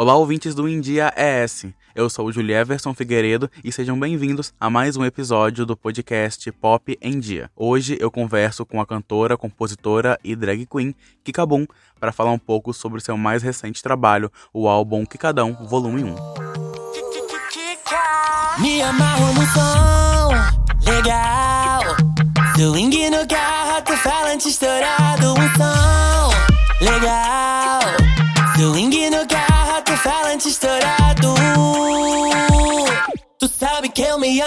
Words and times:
Olá, 0.00 0.16
ouvintes 0.16 0.54
do 0.54 0.66
India 0.66 1.12
ES. 1.14 1.66
Eu 1.94 2.08
sou 2.08 2.24
o 2.24 2.32
Julieverson 2.32 2.94
Figueiredo 2.94 3.50
e 3.62 3.70
sejam 3.70 4.00
bem-vindos 4.00 4.50
a 4.58 4.70
mais 4.70 4.96
um 4.96 5.04
episódio 5.04 5.66
do 5.66 5.76
podcast 5.76 6.50
Pop 6.52 6.98
em 7.02 7.20
Dia. 7.20 7.50
Hoje 7.54 7.98
eu 8.00 8.10
converso 8.10 8.64
com 8.64 8.80
a 8.80 8.86
cantora, 8.86 9.36
compositora 9.36 10.18
e 10.24 10.34
drag 10.34 10.64
queen 10.64 10.94
Kika 11.22 11.44
Boom 11.44 11.66
para 12.00 12.12
falar 12.12 12.30
um 12.30 12.38
pouco 12.38 12.72
sobre 12.72 13.02
seu 13.02 13.14
mais 13.18 13.42
recente 13.42 13.82
trabalho, 13.82 14.32
o 14.54 14.66
álbum 14.68 15.04
Kikadão 15.04 15.52
Volume 15.68 16.04
1. 16.04 16.16
Me 18.58 18.80
amarro 18.80 19.34
no 19.34 19.46
som, 19.48 20.90
legal. 20.90 21.82
Swing 22.56 23.10
no 23.10 23.28
carro, 23.28 23.82
tu 23.84 23.94
falante 23.98 24.48
estourado, 24.48 25.32
um 25.32 25.58
som, 25.58 26.30
legal. 26.80 27.80
Swing 28.60 29.08
no 29.08 29.19
falante 30.40 30.48
estourado. 30.48 31.34
Tu 33.38 33.48
sabe 33.48 33.88
que 33.90 34.02
eu 34.02 34.18
me. 34.18 34.40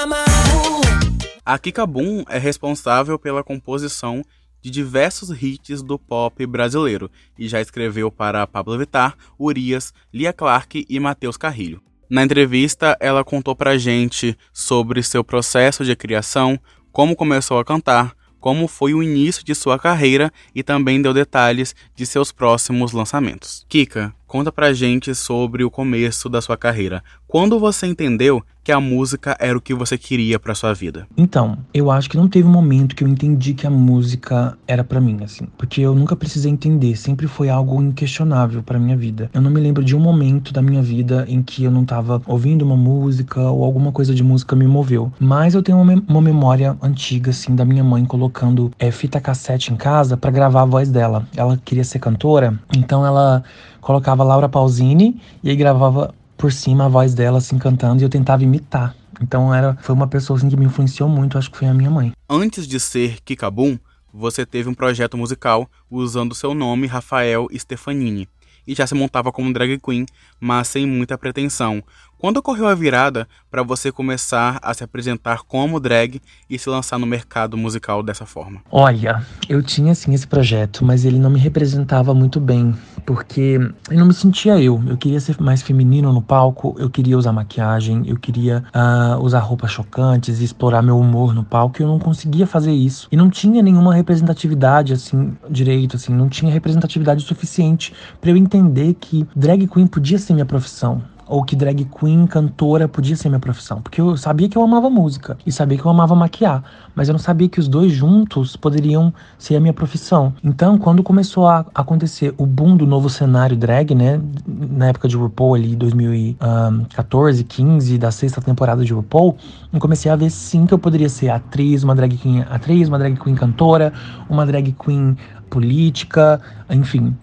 A 1.45 1.59
Kika 1.59 1.85
Boom 1.85 2.23
é 2.29 2.38
responsável 2.38 3.19
pela 3.19 3.43
composição 3.43 4.23
de 4.61 4.69
diversos 4.69 5.29
hits 5.41 5.83
do 5.83 5.99
pop 5.99 6.45
brasileiro 6.45 7.11
e 7.38 7.47
já 7.47 7.61
escreveu 7.61 8.09
para 8.09 8.47
Pablo 8.47 8.77
Vittar, 8.77 9.16
Urias, 9.38 9.93
Lia 10.11 10.31
Clark 10.31 10.85
e 10.89 10.99
Matheus 10.99 11.38
Carrilho. 11.38 11.81
Na 12.09 12.23
entrevista, 12.23 12.97
ela 12.99 13.23
contou 13.23 13.55
pra 13.55 13.77
gente 13.77 14.38
sobre 14.53 15.03
seu 15.03 15.23
processo 15.23 15.83
de 15.83 15.95
criação, 15.95 16.57
como 16.91 17.16
começou 17.16 17.59
a 17.59 17.66
cantar, 17.66 18.16
como 18.39 18.67
foi 18.67 18.94
o 18.94 19.02
início 19.02 19.44
de 19.44 19.55
sua 19.55 19.80
carreira 19.80 20.31
e 20.53 20.61
também 20.61 21.02
deu 21.02 21.13
detalhes 21.13 21.75
de 21.95 22.05
seus 22.05 22.31
próximos 22.31 22.91
lançamentos. 22.91 23.66
Kika, 23.69 24.13
conta 24.34 24.52
pra 24.52 24.73
gente 24.73 25.14
sobre 25.14 25.64
o 25.64 25.70
começo 25.70 26.28
da 26.28 26.42
sua 26.42 26.58
carreira. 26.58 27.03
Quando 27.28 27.59
você 27.59 27.86
entendeu 27.86 28.42
que 28.64 28.72
a 28.72 28.80
música 28.80 29.36
era 29.40 29.56
o 29.56 29.62
que 29.62 29.75
você 29.75 29.95
queria 29.98 30.40
para 30.40 30.56
sua 30.56 30.73
vida? 30.73 31.06
Então, 31.17 31.58
eu 31.73 31.92
acho 31.92 32.09
que 32.09 32.17
não 32.17 32.28
teve 32.28 32.48
um 32.48 32.52
momento 32.52 32.95
que 32.95 33.03
eu 33.03 33.08
entendi 33.08 33.53
que 33.53 33.67
a 33.67 33.70
música 33.70 34.58
era 34.66 34.84
para 34.84 35.02
mim, 35.02 35.20
assim, 35.23 35.45
porque 35.58 35.81
eu 35.81 35.94
nunca 35.94 36.16
precisei 36.16 36.52
entender, 36.52 36.95
sempre 36.95 37.28
foi 37.28 37.50
algo 37.50 37.80
inquestionável 37.81 38.64
para 38.64 38.80
minha 38.80 38.95
vida. 38.95 39.30
Eu 39.34 39.42
não 39.42 39.52
me 39.52 39.59
lembro 39.59 39.84
de 39.84 39.95
um 39.95 40.00
momento 40.00 40.53
da 40.53 40.62
minha 40.62 40.81
vida 40.81 41.25
em 41.28 41.44
que 41.44 41.64
eu 41.66 41.72
não 41.72 41.86
tava 41.86 42.22
ouvindo 42.25 42.64
uma 42.64 42.78
música 42.78 43.42
ou 43.42 43.64
alguma 43.64 43.92
coisa 43.92 44.16
de 44.16 44.23
música 44.23 44.56
me 44.56 44.66
moveu. 44.66 45.12
Mas 45.20 45.53
eu 45.53 45.62
tenho 45.62 45.80
uma, 45.80 46.22
memória 46.22 46.75
antiga, 46.81 47.30
assim, 47.31 47.53
da 47.56 47.66
minha 47.66 47.84
mãe 47.84 48.06
colocando 48.06 48.72
é, 48.80 48.90
fita 48.90 49.20
cassete 49.20 49.73
em 49.73 49.75
casa 49.75 50.16
para 50.16 50.31
gravar 50.31 50.62
a 50.62 50.66
voz 50.66 50.90
dela. 50.90 51.28
Ela 51.36 51.59
queria 51.64 51.84
ser 51.84 52.00
cantora, 52.00 52.58
então 52.75 53.06
ela 53.06 53.44
colocava 53.84 54.23
Laura 54.23 54.50
Pausini 54.50 55.22
e 55.44 55.50
aí 55.50 55.56
gravava 55.56 56.14
por 56.38 56.52
cima 56.52 56.86
a 56.86 56.89
voz 56.89 57.14
dela 57.14 57.38
assim 57.38 57.58
cantando 57.58 58.02
e 58.02 58.06
eu 58.06 58.09
tentava 58.09 58.44
imitar. 58.44 58.95
Então 59.22 59.53
era 59.53 59.78
foi 59.81 59.94
uma 59.94 60.08
pessoa 60.08 60.38
assim 60.38 60.50
que 60.50 60.58
me 60.58 60.66
influenciou 60.66 61.08
muito, 61.08 61.38
acho 61.38 61.52
que 61.52 61.58
foi 61.58 61.67
a 61.67 61.73
minha 61.73 61.92
mãe. 61.92 62.12
Antes 62.28 62.67
de 62.67 62.80
ser 62.80 63.22
Kikabum, 63.23 63.78
você 64.12 64.45
teve 64.45 64.70
um 64.70 64.73
projeto 64.73 65.17
musical 65.17 65.70
usando 65.90 66.34
seu 66.34 66.53
nome 66.53 66.88
Rafael 66.88 67.48
Stefanini 67.56 68.28
e 68.66 68.73
já 68.73 68.88
se 68.88 68.95
montava 68.95 69.31
como 69.31 69.53
drag 69.53 69.80
queen, 69.80 70.06
mas 70.40 70.68
sem 70.70 70.86
muita 70.86 71.18
pretensão. 71.18 71.84
Quando 72.23 72.38
ocorreu 72.38 72.69
a 72.69 72.73
virada 72.73 73.27
para 73.52 73.63
você 73.63 73.91
começar 73.91 74.57
a 74.63 74.73
se 74.73 74.81
apresentar 74.81 75.39
como 75.45 75.77
drag 75.77 76.21
e 76.49 76.57
se 76.57 76.69
lançar 76.69 76.97
no 76.97 77.05
mercado 77.05 77.57
musical 77.57 78.02
dessa 78.02 78.25
forma? 78.25 78.61
Olha, 78.71 79.21
eu 79.49 79.61
tinha 79.61 79.93
sim 79.93 80.13
esse 80.13 80.25
projeto, 80.25 80.85
mas 80.85 81.03
ele 81.03 81.19
não 81.19 81.29
me 81.29 81.38
representava 81.38 82.13
muito 82.13 82.39
bem, 82.39 82.73
porque 83.05 83.59
eu 83.91 83.97
não 83.99 84.05
me 84.05 84.13
sentia 84.13 84.57
eu. 84.57 84.81
Eu 84.88 84.95
queria 84.95 85.19
ser 85.19 85.35
mais 85.41 85.61
feminino 85.61 86.13
no 86.13 86.21
palco, 86.21 86.73
eu 86.79 86.89
queria 86.89 87.17
usar 87.17 87.33
maquiagem, 87.33 88.03
eu 88.07 88.16
queria 88.17 88.63
uh, 88.73 89.22
usar 89.22 89.39
roupas 89.39 89.72
chocantes 89.72 90.39
e 90.39 90.45
explorar 90.45 90.81
meu 90.81 90.97
humor 90.97 91.35
no 91.35 91.44
palco. 91.44 91.81
Eu 91.81 91.88
não 91.89 92.00
conseguia 92.00 92.47
fazer 92.47 92.72
isso 92.72 93.09
e 93.12 93.17
não 93.17 93.29
tinha 93.29 93.62
nenhuma 93.62 93.94
representatividade 93.94 94.94
assim 94.94 95.35
direito, 95.50 95.97
assim, 95.97 96.13
não 96.13 96.29
tinha 96.29 96.53
representatividade 96.53 97.22
suficiente 97.25 97.94
para 98.22 98.29
eu 98.29 98.38
entender 98.38 98.94
que 98.94 99.28
drag 99.35 99.67
queen 99.67 99.88
podia 99.88 100.17
ser 100.17 100.31
minha 100.31 100.45
profissão 100.45 101.03
ou 101.28 101.44
que 101.44 101.56
drag 101.56 101.85
queen, 101.85 102.28
cantora 102.28 102.88
podia 102.88 103.16
ser 103.16 103.29
minha 103.29 103.39
profissão. 103.39 103.81
Porque 103.81 104.01
eu 104.01 104.16
sabia 104.17 104.50
que 104.50 104.57
eu 104.57 104.61
amava 104.61 104.89
música 104.89 105.38
e 105.45 105.51
sabia 105.51 105.78
que 105.78 105.85
eu 105.85 105.91
amava 105.91 106.16
maquiar, 106.16 106.63
mas 106.95 107.07
eu 107.07 107.13
não 107.13 107.19
sabia 107.19 107.47
que 107.47 107.59
os 107.59 107.67
dois 107.67 107.91
juntos 107.91 108.56
poderiam 108.56 109.13
ser 109.38 109.56
a 109.56 109.59
minha 109.59 109.73
profissão. 109.73 110.33
Então, 110.44 110.78
quando 110.78 111.01
começou 111.03 111.47
a 111.47 111.66
acontecer 111.73 112.33
o 112.38 112.45
boom 112.45 112.75
do 112.75 112.85
novo 112.85 113.09
cenário 113.09 113.56
drag, 113.56 113.95
né, 113.95 114.22
na 114.47 114.88
época 114.88 115.07
de 115.07 115.16
RuPaul 115.16 115.56
ali, 115.56 115.75
2014, 115.75 117.44
15, 117.44 117.97
da 117.97 118.12
sexta 118.12 118.41
temporada 118.41 118.83
de 118.83 118.94
RuPaul, 118.94 119.38
eu 119.72 119.79
comecei 119.79 120.12
a 120.12 120.16
ver 120.16 120.29
sim 120.29 120.66
que 120.66 120.73
eu 120.73 120.79
poderia 120.79 121.09
ser 121.09 121.29
atriz, 121.29 121.83
uma 121.83 121.95
drag 121.95 122.17
queen 122.17 122.45
atriz, 122.50 122.88
uma 122.88 123.00
drag 123.00 123.17
queen 123.17 123.35
cantora, 123.35 123.94
uma 124.29 124.45
drag 124.45 124.72
queen 124.73 125.17
política, 125.50 126.41
enfim. 126.69 127.16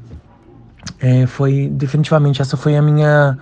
É, 0.98 1.26
foi 1.26 1.68
definitivamente 1.68 2.40
essa 2.40 2.56
foi 2.56 2.76
a 2.76 2.82
minha 2.82 3.38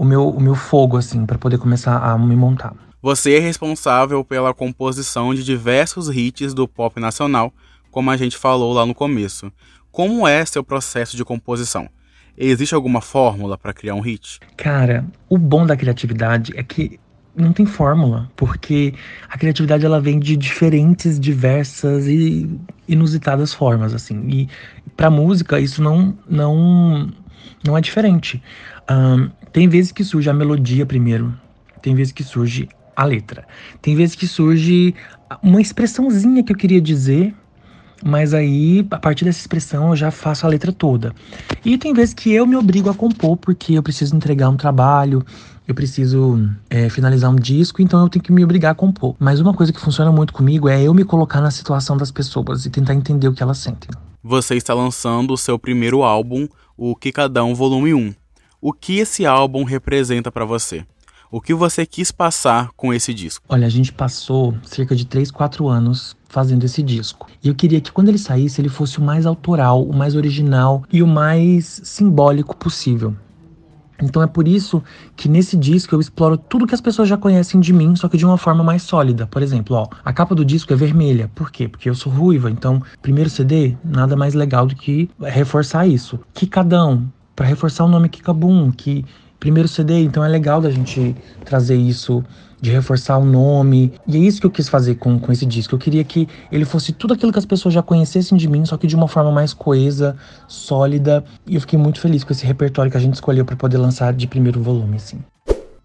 o 0.00 0.04
meu, 0.04 0.30
o 0.30 0.40
meu 0.40 0.54
fogo, 0.54 0.96
assim, 0.96 1.26
para 1.26 1.36
poder 1.36 1.58
começar 1.58 1.98
a 1.98 2.16
me 2.16 2.34
montar. 2.34 2.72
Você 3.02 3.34
é 3.34 3.38
responsável 3.38 4.24
pela 4.24 4.54
composição 4.54 5.34
de 5.34 5.44
diversos 5.44 6.08
hits 6.08 6.54
do 6.54 6.66
pop 6.66 6.98
nacional, 6.98 7.52
como 7.90 8.10
a 8.10 8.16
gente 8.16 8.34
falou 8.34 8.72
lá 8.72 8.86
no 8.86 8.94
começo. 8.94 9.52
Como 9.92 10.26
é 10.26 10.42
seu 10.46 10.64
processo 10.64 11.18
de 11.18 11.22
composição? 11.22 11.86
Existe 12.34 12.74
alguma 12.74 13.02
fórmula 13.02 13.58
para 13.58 13.74
criar 13.74 13.94
um 13.94 14.00
hit? 14.00 14.40
Cara, 14.56 15.04
o 15.28 15.36
bom 15.36 15.66
da 15.66 15.76
criatividade 15.76 16.54
é 16.56 16.62
que 16.62 16.98
não 17.36 17.52
tem 17.52 17.66
fórmula, 17.66 18.30
porque 18.36 18.94
a 19.28 19.36
criatividade 19.36 19.84
ela 19.84 20.00
vem 20.00 20.18
de 20.18 20.34
diferentes, 20.34 21.20
diversas 21.20 22.06
e 22.06 22.48
inusitadas 22.88 23.52
formas, 23.52 23.92
assim. 23.92 24.26
E 24.30 24.48
para 24.96 25.10
música 25.10 25.60
isso 25.60 25.82
não 25.82 26.16
não 26.26 27.10
não 27.64 27.76
é 27.76 27.80
diferente. 27.80 28.42
Um, 28.90 29.30
tem 29.52 29.68
vezes 29.68 29.92
que 29.92 30.04
surge 30.04 30.28
a 30.28 30.34
melodia 30.34 30.84
primeiro, 30.86 31.34
tem 31.82 31.94
vezes 31.94 32.12
que 32.12 32.24
surge 32.24 32.68
a 32.96 33.04
letra, 33.04 33.46
tem 33.80 33.94
vezes 33.94 34.14
que 34.14 34.26
surge 34.26 34.94
uma 35.42 35.60
expressãozinha 35.60 36.42
que 36.42 36.52
eu 36.52 36.56
queria 36.56 36.80
dizer, 36.80 37.34
mas 38.04 38.34
aí 38.34 38.86
a 38.90 38.98
partir 38.98 39.24
dessa 39.24 39.40
expressão 39.40 39.90
eu 39.90 39.96
já 39.96 40.10
faço 40.10 40.46
a 40.46 40.48
letra 40.48 40.72
toda. 40.72 41.14
E 41.64 41.76
tem 41.76 41.92
vezes 41.92 42.14
que 42.14 42.32
eu 42.32 42.46
me 42.46 42.56
obrigo 42.56 42.90
a 42.90 42.94
compor 42.94 43.36
porque 43.36 43.74
eu 43.74 43.82
preciso 43.82 44.16
entregar 44.16 44.48
um 44.48 44.56
trabalho, 44.56 45.24
eu 45.68 45.74
preciso 45.74 46.50
é, 46.68 46.88
finalizar 46.88 47.30
um 47.30 47.36
disco, 47.36 47.80
então 47.80 48.00
eu 48.00 48.08
tenho 48.08 48.22
que 48.22 48.32
me 48.32 48.42
obrigar 48.42 48.72
a 48.72 48.74
compor. 48.74 49.14
Mas 49.18 49.40
uma 49.40 49.54
coisa 49.54 49.72
que 49.72 49.80
funciona 49.80 50.10
muito 50.10 50.32
comigo 50.32 50.68
é 50.68 50.82
eu 50.82 50.92
me 50.92 51.04
colocar 51.04 51.40
na 51.40 51.50
situação 51.50 51.96
das 51.96 52.10
pessoas 52.10 52.66
e 52.66 52.70
tentar 52.70 52.94
entender 52.94 53.28
o 53.28 53.32
que 53.32 53.42
elas 53.42 53.58
sentem. 53.58 53.90
Você 54.22 54.54
está 54.54 54.74
lançando 54.74 55.32
o 55.32 55.38
seu 55.38 55.58
primeiro 55.58 56.02
álbum, 56.02 56.46
o 56.76 56.94
Kikadão 56.94 57.54
Volume 57.54 57.94
1. 57.94 58.14
O 58.60 58.70
que 58.70 58.98
esse 58.98 59.24
álbum 59.24 59.64
representa 59.64 60.30
para 60.30 60.44
você? 60.44 60.84
O 61.30 61.40
que 61.40 61.54
você 61.54 61.86
quis 61.86 62.12
passar 62.12 62.68
com 62.76 62.92
esse 62.92 63.14
disco? 63.14 63.46
Olha, 63.48 63.66
a 63.66 63.70
gente 63.70 63.90
passou 63.90 64.54
cerca 64.62 64.94
de 64.94 65.06
3, 65.06 65.30
4 65.30 65.66
anos 65.66 66.14
fazendo 66.28 66.64
esse 66.64 66.82
disco. 66.82 67.28
E 67.42 67.48
eu 67.48 67.54
queria 67.54 67.80
que 67.80 67.90
quando 67.90 68.10
ele 68.10 68.18
saísse, 68.18 68.60
ele 68.60 68.68
fosse 68.68 68.98
o 68.98 69.02
mais 69.02 69.24
autoral, 69.24 69.82
o 69.82 69.96
mais 69.96 70.14
original 70.14 70.84
e 70.92 71.02
o 71.02 71.06
mais 71.06 71.80
simbólico 71.82 72.54
possível. 72.54 73.16
Então 74.02 74.22
é 74.22 74.26
por 74.26 74.46
isso 74.48 74.82
que 75.16 75.28
nesse 75.28 75.56
disco 75.56 75.94
eu 75.94 76.00
exploro 76.00 76.36
tudo 76.36 76.66
que 76.66 76.74
as 76.74 76.80
pessoas 76.80 77.08
já 77.08 77.16
conhecem 77.16 77.60
de 77.60 77.72
mim, 77.72 77.94
só 77.96 78.08
que 78.08 78.16
de 78.16 78.24
uma 78.24 78.38
forma 78.38 78.64
mais 78.64 78.82
sólida. 78.82 79.26
Por 79.26 79.42
exemplo, 79.42 79.76
ó, 79.76 79.88
a 80.04 80.12
capa 80.12 80.34
do 80.34 80.44
disco 80.44 80.72
é 80.72 80.76
vermelha. 80.76 81.30
Por 81.34 81.50
quê? 81.50 81.68
Porque 81.68 81.88
eu 81.88 81.94
sou 81.94 82.12
ruiva. 82.12 82.50
Então, 82.50 82.82
primeiro 83.02 83.30
CD, 83.30 83.76
nada 83.84 84.16
mais 84.16 84.34
legal 84.34 84.66
do 84.66 84.74
que 84.74 85.10
reforçar 85.20 85.86
isso. 85.86 86.18
Um 86.18 87.08
para 87.36 87.46
reforçar 87.46 87.84
o 87.84 87.88
nome 87.88 88.08
Kikabum, 88.08 88.70
que 88.70 89.04
primeiro 89.40 89.66
CD, 89.66 90.02
então 90.02 90.22
é 90.22 90.28
legal 90.28 90.60
da 90.60 90.70
gente 90.70 91.16
trazer 91.44 91.74
isso, 91.74 92.22
de 92.60 92.70
reforçar 92.70 93.16
o 93.16 93.24
nome. 93.24 93.92
E 94.06 94.16
é 94.16 94.20
isso 94.20 94.40
que 94.40 94.46
eu 94.46 94.50
quis 94.50 94.68
fazer 94.68 94.96
com, 94.96 95.18
com 95.18 95.32
esse 95.32 95.46
disco. 95.46 95.74
Eu 95.74 95.78
queria 95.78 96.04
que 96.04 96.28
ele 96.52 96.66
fosse 96.66 96.92
tudo 96.92 97.14
aquilo 97.14 97.32
que 97.32 97.38
as 97.38 97.46
pessoas 97.46 97.72
já 97.72 97.82
conhecessem 97.82 98.36
de 98.36 98.46
mim, 98.46 98.64
só 98.66 98.76
que 98.76 98.86
de 98.86 98.94
uma 98.94 99.08
forma 99.08 99.32
mais 99.32 99.54
coesa, 99.54 100.14
sólida. 100.46 101.24
E 101.46 101.54
eu 101.54 101.60
fiquei 101.60 101.78
muito 101.78 102.00
feliz 102.00 102.22
com 102.22 102.32
esse 102.32 102.44
repertório 102.44 102.90
que 102.90 102.96
a 102.96 103.00
gente 103.00 103.14
escolheu 103.14 103.44
para 103.44 103.56
poder 103.56 103.78
lançar 103.78 104.12
de 104.12 104.26
primeiro 104.26 104.62
volume, 104.62 104.96
assim. 104.96 105.18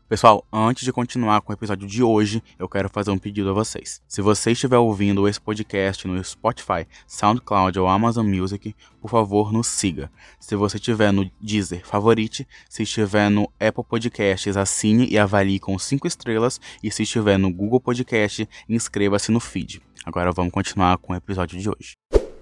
Pessoal, 0.07 0.45
antes 0.53 0.83
de 0.83 0.93
continuar 0.93 1.41
com 1.41 1.51
o 1.51 1.55
episódio 1.55 1.87
de 1.87 2.03
hoje, 2.03 2.43
eu 2.59 2.69
quero 2.69 2.87
fazer 2.87 3.09
um 3.09 3.17
pedido 3.17 3.49
a 3.49 3.53
vocês. 3.53 4.03
Se 4.07 4.21
você 4.21 4.51
estiver 4.51 4.77
ouvindo 4.77 5.27
esse 5.27 5.41
podcast 5.41 6.07
no 6.07 6.23
Spotify, 6.23 6.85
SoundCloud 7.07 7.79
ou 7.79 7.87
Amazon 7.87 8.27
Music, 8.27 8.75
por 9.01 9.09
favor, 9.09 9.51
nos 9.51 9.65
siga. 9.65 10.11
Se 10.39 10.55
você 10.55 10.77
estiver 10.77 11.11
no 11.11 11.27
Deezer, 11.41 11.83
favorite. 11.83 12.47
Se 12.69 12.83
estiver 12.83 13.31
no 13.31 13.51
Apple 13.59 13.83
Podcasts, 13.83 14.55
assine 14.55 15.07
e 15.09 15.17
avalie 15.17 15.59
com 15.59 15.79
5 15.79 16.05
estrelas. 16.05 16.61
E 16.83 16.91
se 16.91 17.01
estiver 17.01 17.39
no 17.39 17.51
Google 17.51 17.79
Podcast, 17.79 18.47
inscreva-se 18.69 19.31
no 19.31 19.39
feed. 19.39 19.81
Agora 20.05 20.31
vamos 20.31 20.53
continuar 20.53 20.99
com 20.99 21.13
o 21.13 21.15
episódio 21.15 21.59
de 21.59 21.67
hoje. 21.67 21.95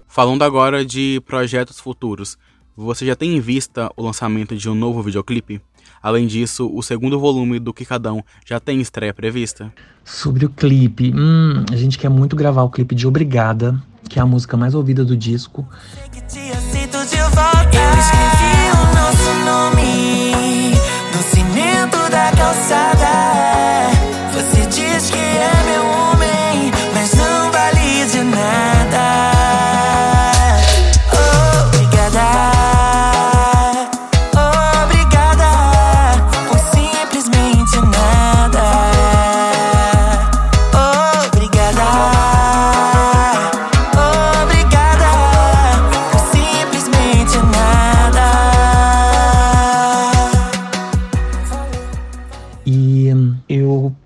Falando 0.06 0.42
agora 0.42 0.84
de 0.84 1.18
projetos 1.24 1.80
futuros. 1.80 2.36
Você 2.76 3.06
já 3.06 3.14
tem 3.14 3.36
em 3.36 3.40
vista 3.40 3.90
o 3.96 4.02
lançamento 4.02 4.56
de 4.56 4.68
um 4.68 4.74
novo 4.74 5.02
videoclipe? 5.02 5.60
Além 6.02 6.26
disso, 6.26 6.70
o 6.72 6.82
segundo 6.82 7.18
volume 7.18 7.58
do 7.58 7.72
Kikadão 7.72 8.22
já 8.44 8.60
tem 8.60 8.80
estreia 8.80 9.14
prevista? 9.14 9.72
Sobre 10.04 10.44
o 10.44 10.50
clipe, 10.50 11.12
hum, 11.14 11.64
a 11.72 11.76
gente 11.76 11.98
quer 11.98 12.10
muito 12.10 12.36
gravar 12.36 12.62
o 12.62 12.70
clipe 12.70 12.94
de 12.94 13.06
Obrigada, 13.06 13.80
que 14.08 14.18
é 14.18 14.22
a 14.22 14.26
música 14.26 14.56
mais 14.56 14.74
ouvida 14.74 15.04
do 15.04 15.16
disco. 15.16 15.66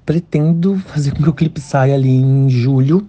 Pretendo 0.08 0.78
fazer 0.86 1.12
que 1.12 1.28
o 1.28 1.34
clipe 1.34 1.60
saia 1.60 1.94
ali 1.94 2.08
em 2.08 2.48
julho, 2.48 3.06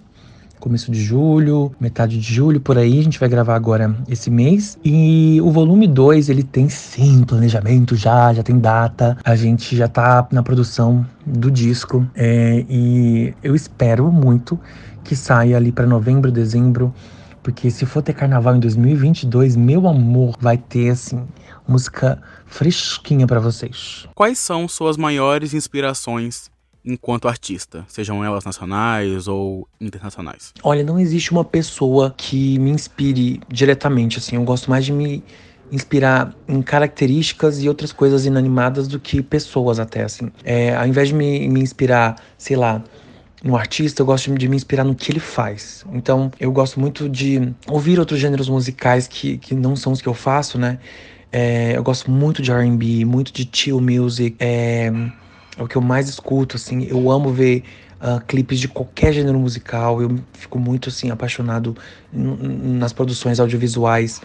começo 0.60 0.92
de 0.92 1.02
julho, 1.02 1.72
metade 1.80 2.20
de 2.20 2.34
julho, 2.34 2.60
por 2.60 2.78
aí. 2.78 3.00
A 3.00 3.02
gente 3.02 3.18
vai 3.18 3.30
gravar 3.30 3.56
agora 3.56 3.96
esse 4.10 4.30
mês. 4.30 4.78
E 4.84 5.40
o 5.42 5.50
volume 5.50 5.88
2, 5.88 6.28
ele 6.28 6.44
tem 6.44 6.68
sim 6.68 7.24
planejamento 7.24 7.96
já, 7.96 8.34
já 8.34 8.44
tem 8.44 8.60
data. 8.60 9.18
A 9.24 9.34
gente 9.34 9.78
já 9.78 9.88
tá 9.88 10.28
na 10.30 10.44
produção 10.44 11.08
do 11.26 11.50
disco. 11.50 12.06
É, 12.14 12.66
e 12.70 13.34
eu 13.42 13.56
espero 13.56 14.12
muito 14.12 14.60
que 15.02 15.16
saia 15.16 15.56
ali 15.56 15.72
para 15.72 15.88
novembro, 15.88 16.30
dezembro. 16.30 16.94
Porque 17.42 17.72
se 17.72 17.86
for 17.86 18.02
ter 18.04 18.12
carnaval 18.12 18.58
em 18.58 18.60
2022, 18.60 19.56
meu 19.56 19.88
amor, 19.88 20.36
vai 20.38 20.58
ter 20.58 20.90
assim 20.90 21.26
música 21.66 22.22
fresquinha 22.46 23.26
para 23.26 23.40
vocês. 23.40 24.06
Quais 24.14 24.38
são 24.38 24.68
suas 24.68 24.98
maiores 24.98 25.54
inspirações 25.54 26.52
enquanto 26.84 27.28
artista, 27.28 27.86
sejam 27.88 28.24
elas 28.24 28.46
nacionais 28.46 29.28
ou 29.28 29.68
internacionais? 29.80 30.54
Olha, 30.64 30.84
não 30.84 31.00
existe 31.00 31.32
uma 31.32 31.44
pessoa 31.44 32.14
que 32.16 32.58
me 32.60 32.72
inspire 32.72 33.42
diretamente, 33.50 34.18
assim. 34.18 34.36
Eu 34.36 34.44
gosto 34.44 34.70
mais 34.70 34.86
de 34.86 34.92
me 34.92 35.24
inspirar 35.72 36.34
em 36.48 36.62
características 36.62 37.62
e 37.62 37.70
outras 37.70 37.92
coisas 37.92 38.26
inanimadas 38.26 38.88
do 38.88 39.00
que 39.00 39.22
pessoas 39.22 39.80
até, 39.80 40.04
assim. 40.04 40.32
É, 40.44 40.76
ao 40.76 40.88
invés 40.88 41.10
de 41.10 41.14
me, 41.14 41.48
me 41.48 41.62
inspirar, 41.62 42.16
sei 42.38 42.56
lá, 42.56 42.84
no 43.44 43.56
artista, 43.56 44.02
eu 44.02 44.06
gosto 44.06 44.34
de 44.34 44.48
me 44.48 44.56
inspirar 44.56 44.84
no 44.84 44.96
que 44.96 45.12
ele 45.12 45.20
faz. 45.20 45.86
Então, 45.94 46.32
eu 46.40 46.52
gosto 46.52 46.80
muito 46.80 47.08
de 47.08 47.54
ouvir 47.68 48.00
outros 48.00 48.20
gêneros 48.20 48.50
musicais 48.50 49.08
que, 49.08 49.38
que 49.38 49.56
não 49.56 49.76
são 49.76 49.94
os 49.94 50.02
que 50.02 50.08
eu 50.08 50.14
faço, 50.14 50.58
né? 50.58 50.80
É, 51.32 51.78
eu 51.78 51.84
gosto 51.84 52.10
muito 52.10 52.42
de 52.42 52.52
R&B, 52.52 53.06
muito 53.06 53.32
de 53.32 53.48
chill 53.52 53.80
music, 53.80 54.36
é, 54.40 54.92
é 55.60 55.66
o 55.66 55.68
que 55.68 55.76
eu 55.76 55.82
mais 55.82 56.10
escuto, 56.10 56.56
assim. 56.56 56.86
Eu 56.86 57.12
amo 57.12 57.32
ver 57.32 57.64
uh, 58.02 58.24
clipes 58.26 58.60
de 58.60 58.68
qualquer 58.68 59.14
gênero 59.14 59.40
musical. 59.40 60.02
Eu 60.02 60.20
fico 60.34 60.58
muito, 60.60 60.90
assim, 60.90 61.12
apaixonado 61.12 61.76
nas 62.12 62.94
produções 62.94 63.40
audiovisuais 63.40 64.22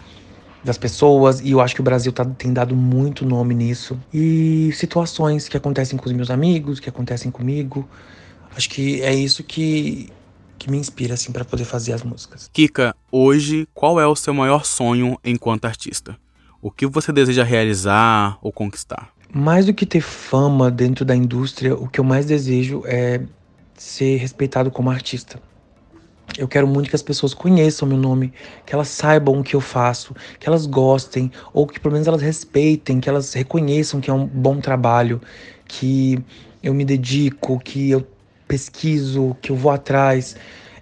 das 0.65 0.77
pessoas 0.79 1.41
e 1.41 1.51
eu 1.51 1.61
acho 1.61 1.75
que 1.75 1.81
o 1.81 1.83
Brasil 1.83 2.11
tá, 2.11 2.25
tem 2.25 2.51
dado 2.51 2.75
muito 2.75 3.23
nome 3.23 3.53
nisso. 3.53 3.97
E 4.11 4.71
situações 4.73 5.47
que 5.47 5.55
acontecem 5.55 5.97
com 5.97 6.07
os 6.07 6.11
meus 6.11 6.31
amigos, 6.31 6.79
que 6.79 6.89
acontecem 6.89 7.29
comigo. 7.29 7.87
Acho 8.55 8.69
que 8.69 9.01
é 9.03 9.13
isso 9.13 9.43
que, 9.43 10.09
que 10.57 10.71
me 10.71 10.77
inspira 10.77 11.13
assim 11.13 11.31
para 11.31 11.45
poder 11.45 11.65
fazer 11.65 11.93
as 11.93 12.01
músicas. 12.01 12.49
Kika, 12.51 12.95
hoje 13.11 13.67
qual 13.75 13.99
é 13.99 14.07
o 14.07 14.15
seu 14.15 14.33
maior 14.33 14.65
sonho 14.65 15.19
enquanto 15.23 15.65
artista? 15.65 16.17
O 16.61 16.71
que 16.71 16.87
você 16.87 17.11
deseja 17.11 17.43
realizar 17.43 18.39
ou 18.41 18.51
conquistar? 18.51 19.09
Mais 19.33 19.65
do 19.65 19.73
que 19.73 19.85
ter 19.85 20.01
fama 20.01 20.71
dentro 20.71 21.03
da 21.03 21.15
indústria, 21.15 21.75
o 21.75 21.87
que 21.87 21.99
eu 21.99 22.03
mais 22.03 22.25
desejo 22.25 22.83
é 22.85 23.21
ser 23.75 24.17
respeitado 24.17 24.71
como 24.71 24.89
artista. 24.89 25.39
Eu 26.37 26.47
quero 26.47 26.67
muito 26.67 26.89
que 26.89 26.95
as 26.95 27.01
pessoas 27.01 27.33
conheçam 27.33 27.87
meu 27.87 27.97
nome, 27.97 28.33
que 28.65 28.73
elas 28.73 28.89
saibam 28.89 29.39
o 29.39 29.43
que 29.43 29.55
eu 29.55 29.61
faço, 29.61 30.13
que 30.39 30.47
elas 30.47 30.65
gostem, 30.65 31.31
ou 31.53 31.65
que 31.65 31.79
pelo 31.79 31.93
menos 31.93 32.07
elas 32.07 32.21
respeitem, 32.21 32.99
que 32.99 33.07
elas 33.07 33.33
reconheçam 33.33 34.01
que 34.01 34.09
é 34.09 34.13
um 34.13 34.25
bom 34.25 34.59
trabalho, 34.59 35.21
que 35.65 36.19
eu 36.61 36.73
me 36.73 36.83
dedico, 36.83 37.59
que 37.59 37.91
eu 37.91 38.05
pesquiso, 38.47 39.35
que 39.41 39.51
eu 39.51 39.55
vou 39.55 39.71
atrás. 39.71 40.35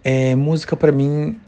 É, 0.03 0.35
música 0.35 0.75
para 0.75 0.91
mim 0.91 1.39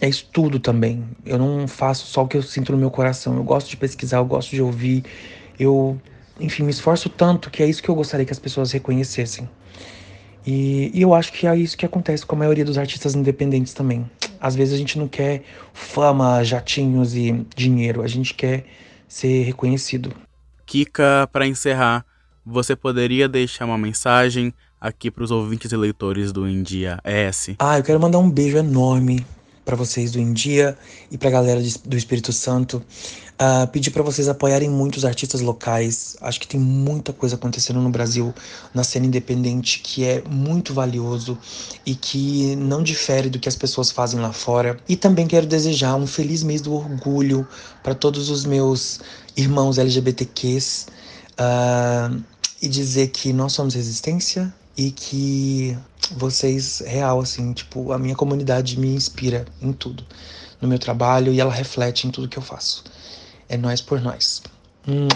é 0.00 0.08
estudo 0.08 0.60
também. 0.60 1.04
Eu 1.26 1.38
não 1.38 1.66
faço 1.66 2.06
só 2.06 2.22
o 2.22 2.28
que 2.28 2.36
eu 2.36 2.42
sinto 2.42 2.72
no 2.72 2.78
meu 2.78 2.90
coração. 2.90 3.36
Eu 3.36 3.42
gosto 3.42 3.68
de 3.68 3.76
pesquisar, 3.76 4.18
eu 4.18 4.24
gosto 4.24 4.50
de 4.50 4.62
ouvir. 4.62 5.04
Eu 5.58 6.00
enfim, 6.38 6.62
me 6.62 6.70
esforço 6.70 7.08
tanto 7.08 7.50
que 7.50 7.62
é 7.62 7.66
isso 7.66 7.82
que 7.82 7.88
eu 7.88 7.94
gostaria 7.94 8.24
que 8.24 8.32
as 8.32 8.38
pessoas 8.38 8.72
reconhecessem. 8.72 9.48
E, 10.46 10.90
e, 10.94 11.02
eu 11.02 11.12
acho 11.12 11.32
que 11.32 11.46
é 11.46 11.56
isso 11.56 11.76
que 11.76 11.84
acontece 11.84 12.24
com 12.24 12.34
a 12.34 12.38
maioria 12.38 12.64
dos 12.64 12.78
artistas 12.78 13.14
independentes 13.14 13.74
também. 13.74 14.08
Às 14.40 14.54
vezes 14.54 14.74
a 14.74 14.78
gente 14.78 14.98
não 14.98 15.08
quer 15.08 15.42
fama, 15.74 16.42
jatinhos 16.42 17.14
e 17.14 17.44
dinheiro, 17.54 18.02
a 18.02 18.06
gente 18.06 18.32
quer 18.32 18.64
ser 19.06 19.42
reconhecido. 19.42 20.12
Kika, 20.64 21.28
para 21.32 21.46
encerrar, 21.46 22.04
você 22.44 22.74
poderia 22.76 23.28
deixar 23.28 23.66
uma 23.66 23.76
mensagem 23.76 24.54
aqui 24.80 25.10
para 25.10 25.24
os 25.24 25.30
ouvintes 25.30 25.72
e 25.72 25.76
leitores 25.76 26.32
do 26.32 26.48
India 26.48 26.98
ES? 27.04 27.50
Ah, 27.58 27.78
eu 27.78 27.82
quero 27.82 28.00
mandar 28.00 28.18
um 28.18 28.30
beijo 28.30 28.56
enorme 28.56 29.26
para 29.68 29.76
vocês 29.76 30.12
do 30.12 30.18
India 30.18 30.78
e 31.10 31.18
para 31.18 31.28
a 31.28 31.32
galera 31.32 31.60
do 31.84 31.94
Espírito 31.94 32.32
Santo. 32.32 32.82
Uh, 33.38 33.68
pedir 33.68 33.90
para 33.90 34.02
vocês 34.02 34.26
apoiarem 34.26 34.70
muito 34.70 34.96
os 34.96 35.04
artistas 35.04 35.42
locais. 35.42 36.16
Acho 36.22 36.40
que 36.40 36.48
tem 36.48 36.58
muita 36.58 37.12
coisa 37.12 37.34
acontecendo 37.34 37.78
no 37.78 37.90
Brasil 37.90 38.32
na 38.72 38.82
cena 38.82 39.04
independente 39.04 39.80
que 39.80 40.06
é 40.06 40.22
muito 40.26 40.72
valioso 40.72 41.36
e 41.84 41.94
que 41.94 42.56
não 42.56 42.82
difere 42.82 43.28
do 43.28 43.38
que 43.38 43.46
as 43.46 43.56
pessoas 43.56 43.90
fazem 43.90 44.18
lá 44.18 44.32
fora. 44.32 44.80
E 44.88 44.96
também 44.96 45.26
quero 45.26 45.46
desejar 45.46 45.96
um 45.96 46.06
feliz 46.06 46.42
mês 46.42 46.62
do 46.62 46.72
orgulho 46.72 47.46
para 47.82 47.94
todos 47.94 48.30
os 48.30 48.46
meus 48.46 49.00
irmãos 49.36 49.76
LGBTQs 49.76 50.86
uh, 51.38 52.24
e 52.62 52.66
dizer 52.68 53.08
que 53.08 53.34
nós 53.34 53.52
somos 53.52 53.74
resistência 53.74 54.50
e 54.78 54.90
que 54.92 55.76
vocês, 56.16 56.80
real, 56.86 57.20
assim, 57.20 57.52
tipo, 57.52 57.92
a 57.92 57.98
minha 57.98 58.14
comunidade 58.14 58.78
me 58.78 58.94
inspira 58.94 59.44
em 59.60 59.72
tudo, 59.72 60.04
no 60.60 60.68
meu 60.68 60.78
trabalho 60.78 61.32
e 61.32 61.40
ela 61.40 61.52
reflete 61.52 62.06
em 62.06 62.10
tudo 62.10 62.28
que 62.28 62.38
eu 62.38 62.42
faço. 62.42 62.84
É 63.48 63.56
nós 63.56 63.80
por 63.80 64.00
nós. 64.00 64.42
Hum. 64.86 65.08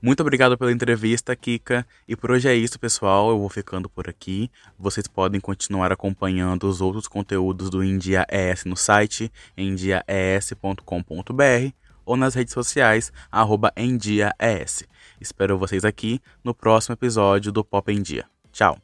Muito 0.00 0.20
obrigado 0.20 0.56
pela 0.56 0.70
entrevista, 0.70 1.34
Kika. 1.34 1.86
E 2.06 2.14
por 2.14 2.30
hoje 2.30 2.48
é 2.48 2.54
isso, 2.54 2.78
pessoal. 2.78 3.30
Eu 3.30 3.38
vou 3.38 3.48
ficando 3.48 3.88
por 3.88 4.08
aqui. 4.08 4.50
Vocês 4.78 5.08
podem 5.08 5.40
continuar 5.40 5.90
acompanhando 5.90 6.68
os 6.68 6.80
outros 6.80 7.08
conteúdos 7.08 7.70
do 7.70 7.82
India 7.82 8.24
ES 8.30 8.64
no 8.64 8.76
site 8.76 9.32
endiaes.com.br 9.56 10.82
ou 12.04 12.16
nas 12.16 12.34
redes 12.34 12.54
sociais, 12.54 13.12
arroba 13.32 13.72
Espero 15.20 15.58
vocês 15.58 15.84
aqui 15.84 16.20
no 16.44 16.54
próximo 16.54 16.92
episódio 16.92 17.50
do 17.50 17.64
Pop 17.64 17.92
em 17.92 18.00
Dia. 18.00 18.26
Tchau! 18.52 18.78